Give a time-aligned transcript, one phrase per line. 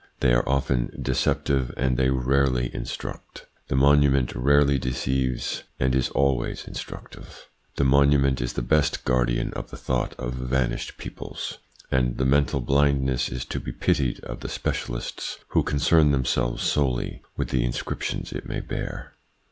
[0.19, 3.45] They are often deceptive and they rarely instruct.
[3.67, 7.47] The monument rarely deceives and is always instructive.
[7.75, 11.59] The monument is the best guardian of the thought of vanished peoples,
[11.91, 17.21] and the mental blindness is to be pitied of the specialists who concern themselves solely
[17.37, 19.13] with the inscriptions it may bear.